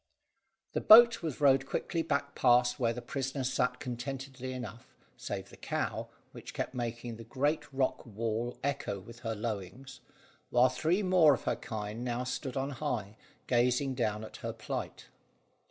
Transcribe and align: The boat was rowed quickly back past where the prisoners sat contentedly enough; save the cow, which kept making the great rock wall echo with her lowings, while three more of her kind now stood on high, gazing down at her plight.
The 0.73 0.81
boat 0.81 1.21
was 1.21 1.39
rowed 1.39 1.67
quickly 1.67 2.01
back 2.01 2.33
past 2.33 2.79
where 2.79 2.91
the 2.91 3.03
prisoners 3.03 3.53
sat 3.53 3.79
contentedly 3.79 4.51
enough; 4.51 4.95
save 5.15 5.51
the 5.51 5.57
cow, 5.57 6.07
which 6.31 6.55
kept 6.55 6.73
making 6.73 7.17
the 7.17 7.23
great 7.23 7.71
rock 7.71 8.03
wall 8.03 8.57
echo 8.63 8.99
with 8.99 9.19
her 9.19 9.35
lowings, 9.35 9.99
while 10.49 10.69
three 10.69 11.03
more 11.03 11.35
of 11.35 11.43
her 11.43 11.55
kind 11.55 12.03
now 12.03 12.23
stood 12.23 12.57
on 12.57 12.71
high, 12.71 13.15
gazing 13.45 13.93
down 13.93 14.23
at 14.23 14.37
her 14.37 14.53
plight. 14.53 15.05